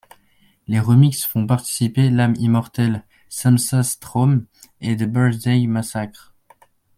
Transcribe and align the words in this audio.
Les 0.67 0.79
remixes 0.79 1.25
font 1.27 1.45
participer 1.45 2.09
L'âme 2.09 2.33
Immortelle, 2.39 3.05
Samsas 3.29 3.97
Traum 3.99 4.47
et 4.79 4.97
The 4.97 5.03
Birthday 5.03 5.67
Massacre. 5.67 6.33